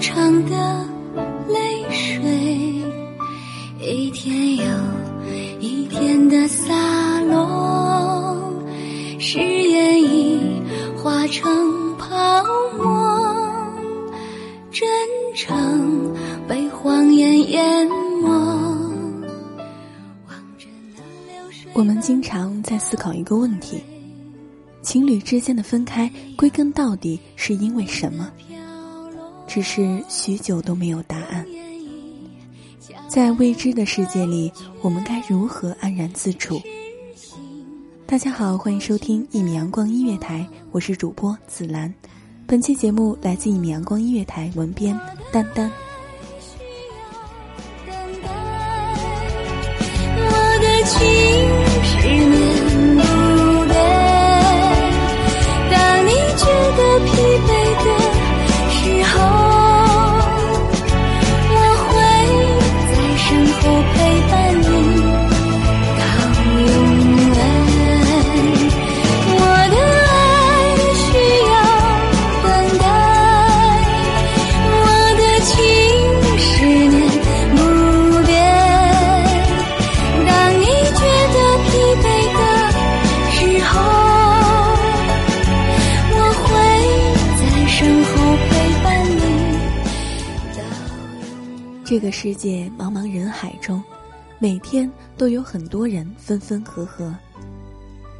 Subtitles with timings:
[0.00, 0.86] 长的
[1.48, 2.22] 泪水，
[3.80, 4.64] 一天又
[5.60, 8.52] 一天的洒落，
[9.18, 10.62] 誓言已
[10.96, 12.44] 化成泡
[12.78, 13.18] 沫，
[14.70, 14.88] 真
[15.34, 16.14] 诚
[16.46, 17.88] 被谎言淹
[18.22, 18.28] 没。
[21.74, 23.82] 我们经常在思考一个问题：
[24.80, 28.30] 情侣之间的分开，归根到底是因为什么？
[29.48, 31.44] 只是许久都没有答案。
[33.08, 36.60] 在未知的世界里，我们该如何安然自处？
[38.06, 41.92] 大家好，欢迎收听一米阳光音乐台，我是主播紫兰。
[42.46, 44.98] 本期节目来自一米阳光音乐台文编
[45.32, 45.70] 丹丹。
[92.08, 93.84] 个世界茫茫人海中，
[94.38, 97.14] 每天都有很多人分分合合。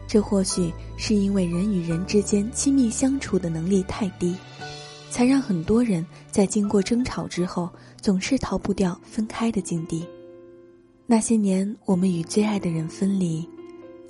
[0.06, 4.37] 这或许是因为人与人之间亲密相处的能力太低，
[5.09, 7.66] 才让很多人在经过争吵之后，
[7.98, 10.06] 总是逃不掉分开的境地。
[11.06, 13.48] 那些年，我们与最爱的人分离，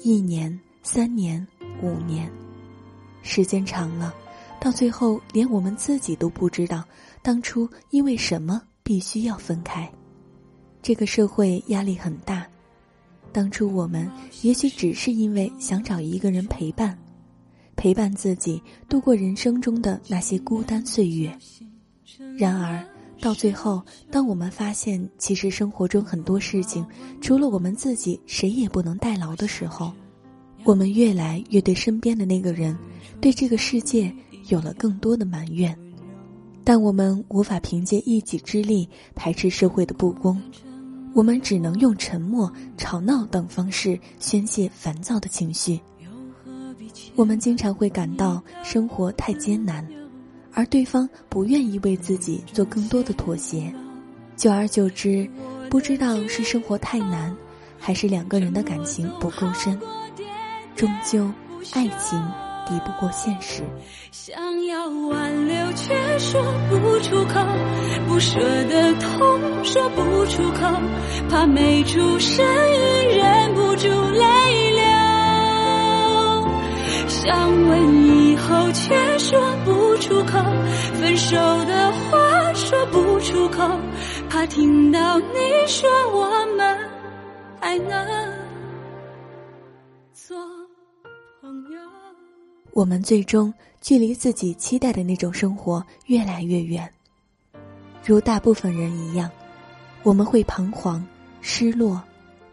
[0.01, 1.47] 一年、三年、
[1.81, 2.29] 五年，
[3.23, 4.13] 时间长了，
[4.61, 6.83] 到最后连我们自己都不知道
[7.23, 8.61] 当初因为什么。
[8.89, 9.87] 必须要分开，
[10.81, 12.47] 这个社会压力很大。
[13.33, 14.11] 当初我们
[14.41, 16.99] 也许只是因为想找一个人陪伴，
[17.77, 21.31] 陪伴自己度过人生中的那些孤单岁月。
[22.39, 22.83] 然而
[23.21, 26.83] 到最后，当我们发现其实生活中很多事情
[27.21, 29.93] 除了我们自己谁也不能代劳的时候，
[30.65, 32.75] 我们越来越对身边的那个人，
[33.21, 34.11] 对这个世界
[34.49, 35.79] 有了更多的埋怨。
[36.69, 40.39] 但我们无法凭借一己之力排斥社会的不公，
[41.15, 45.81] 我们只能用沉默、吵闹等方式宣泄烦躁的情绪。
[47.15, 49.83] 我们经常会感到生活太艰难，
[50.53, 53.73] 而对方不愿意为自己做更多的妥协。
[54.37, 55.27] 久而久之，
[55.71, 57.35] 不知道是生活太难，
[57.79, 59.81] 还是两个人的感情不够深，
[60.77, 61.33] 终究，
[61.73, 62.23] 爱情。
[62.69, 63.63] 抵不过现实，
[64.13, 64.37] 想
[64.67, 67.41] 要挽留却说不出口，
[68.07, 70.79] 不舍的痛说不出口，
[71.31, 74.83] 怕没出声音忍不住泪流。
[77.09, 80.39] 想问以后却说不出口，
[81.01, 83.67] 分手的话说不出口，
[84.29, 86.79] 怕听到你说我们
[87.59, 88.38] 还能。
[92.73, 96.89] 我们最终距离自己期待的那种生活越来越远。
[98.05, 99.31] 如大部分人一样，
[100.03, 101.05] 我们会彷徨、
[101.41, 102.01] 失落，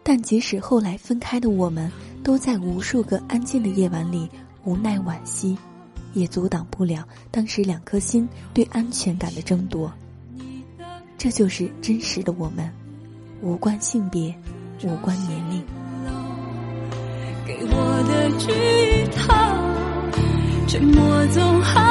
[0.02, 1.90] 但即使后来分开的我们，
[2.22, 4.28] 都在无数个安静的夜晚里
[4.64, 5.56] 无奈惋惜，
[6.12, 9.92] 也阻挡不了当时两颗心对安全感的争夺。
[11.16, 12.70] 这就是真实的我们，
[13.40, 14.34] 无关性别，
[14.84, 15.64] 无关年龄。
[17.46, 18.95] 给我的。
[20.76, 21.85] 寂寞，总好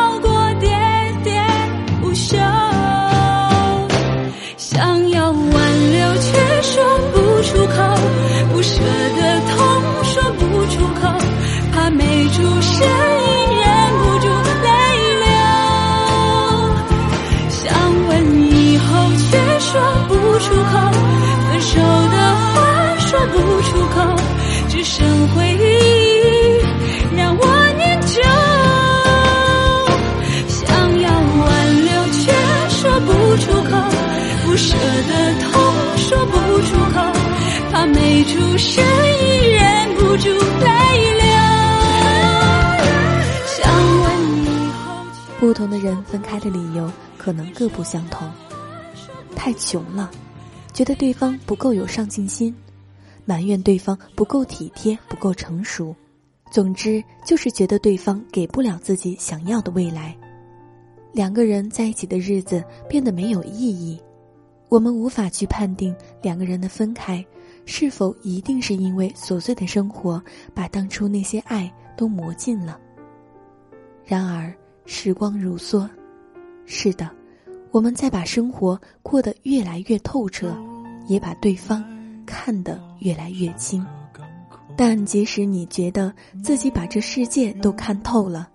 [45.85, 48.27] 人分开的理由可能各不相同。
[49.35, 50.09] 太穷了，
[50.73, 52.55] 觉得对方不够有上进心，
[53.25, 55.95] 埋怨对方不够体贴、不够成熟，
[56.49, 60.17] 总之就是觉得对方给不了自己想要的未来。
[61.11, 64.01] 两个人在一起的日子变得没有意义，
[64.67, 67.23] 我们无法去判定两个人的分开
[67.65, 70.21] 是否一定是因为琐碎的生活
[70.53, 72.79] 把当初那些爱都磨尽了。
[74.03, 74.53] 然而
[74.85, 75.87] 时光如梭，
[76.65, 77.09] 是的，
[77.71, 80.55] 我们在把生活过得越来越透彻，
[81.07, 81.83] 也把对方
[82.25, 83.85] 看得越来越清。
[84.77, 88.47] 但即使你觉得自己把这世界都看透了，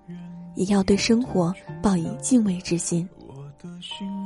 [0.55, 3.09] 也要对生活抱以敬畏之心。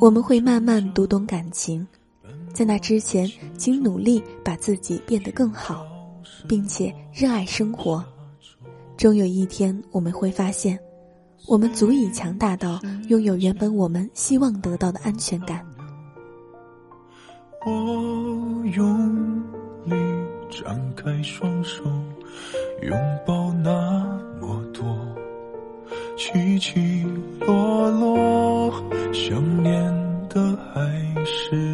[0.01, 1.87] 我们会慢慢读懂感情，
[2.53, 5.87] 在那之前，请努力把自己变得更好，
[6.49, 8.05] 并且热爱生活。
[8.97, 10.79] 终有一天，我们会发现，
[11.47, 15.65] 我们足以强大到拥有原本我们希望得到的安全感。
[17.67, 19.41] 我用
[19.85, 19.95] 力
[20.51, 21.85] 张开双手，
[22.83, 23.71] 拥抱那
[24.41, 24.85] 么多
[26.17, 27.05] 起起
[27.41, 28.73] 落落，
[29.13, 29.75] 想念
[30.29, 30.81] 的还
[31.25, 31.74] 是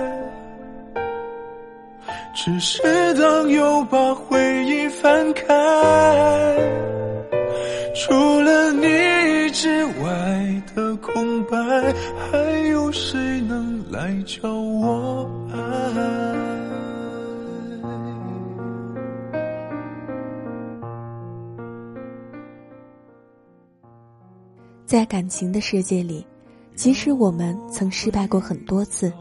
[2.43, 2.81] 只是
[3.13, 5.45] 当又把回忆翻开。
[7.93, 11.55] 除了你之外的空白，
[12.17, 12.39] 还
[12.71, 15.61] 有谁能来教我爱？
[24.87, 26.25] 在感情的世界里，
[26.73, 29.13] 即使我们曾失败过很多次，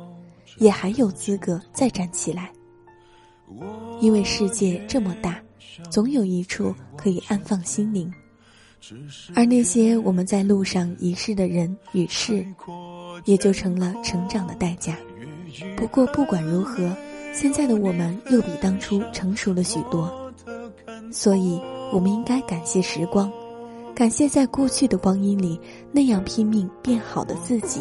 [0.56, 2.50] 也还有资格再站起来。
[4.00, 5.41] 因为世界这么大，
[5.91, 8.12] 总有一处可以安放心灵。
[9.35, 12.47] 而那些我们在路上遗失的人与事，
[13.26, 14.97] 也就成了成长的代价。
[15.76, 16.90] 不过不管如何，
[17.35, 20.33] 现在的我们又比当初成熟了许多，
[21.12, 21.61] 所以
[21.92, 23.30] 我们应该感谢时光，
[23.95, 25.61] 感谢在过去的光阴里
[25.92, 27.80] 那样拼命变好的自己。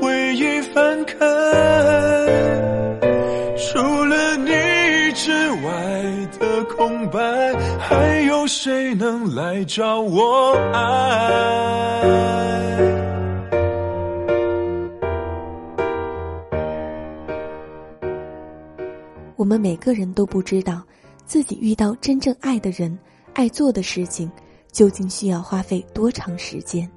[8.63, 12.03] 谁能来找我爱？
[19.35, 20.83] 我们每个人都不知道，
[21.25, 22.95] 自己遇到真正爱的人、
[23.33, 24.31] 爱做的事情，
[24.71, 26.87] 究竟需要花费多长时间。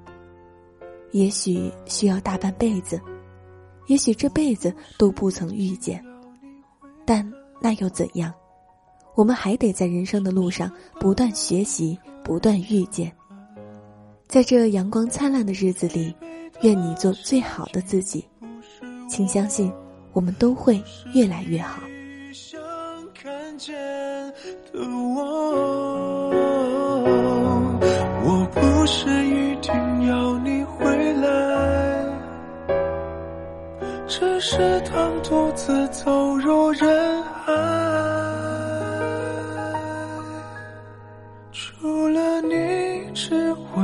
[1.13, 3.01] 也许需要大半辈子，
[3.87, 6.05] 也许这辈子都不曾遇见。
[7.07, 7.27] 但
[7.59, 8.31] 那又怎样？
[9.15, 13.13] 我们还得在人生的路上不断学习，不断遇见。
[14.27, 16.15] 在这阳光灿烂的日子里，
[16.63, 18.25] 愿你做最好的自己。
[19.09, 19.73] 请相信，
[20.13, 20.83] 我们都会
[21.15, 21.83] 越来越好。
[22.33, 22.61] 想
[23.15, 23.73] 看见
[24.73, 24.81] 的
[25.15, 26.31] 我，
[28.25, 29.73] 我不是一定
[30.09, 32.05] 要你回来，
[34.09, 37.24] 只是当独自走入人
[41.81, 43.83] 除了你之外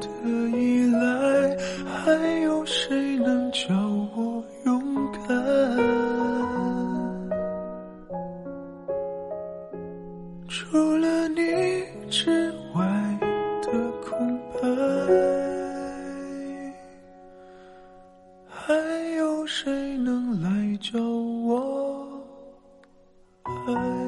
[0.00, 0.08] 的
[0.58, 1.56] 依赖，
[1.86, 2.10] 还
[2.42, 3.68] 有谁能叫
[4.16, 4.82] 我勇
[5.12, 5.28] 敢？
[10.48, 11.42] 除了你
[12.10, 12.84] 之外
[13.62, 13.70] 的
[14.02, 14.58] 空白，
[18.48, 18.74] 还
[19.16, 22.20] 有谁能来教我
[23.44, 24.07] 爱？